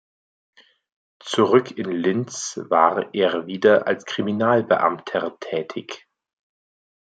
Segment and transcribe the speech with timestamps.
[1.19, 6.07] Zurück in Linz war er wieder als Kriminalbeamter tätig.